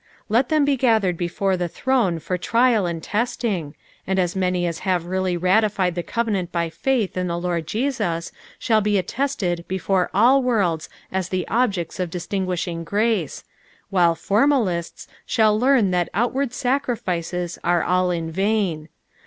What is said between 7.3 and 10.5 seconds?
Lord Jegiis shall be• attested before all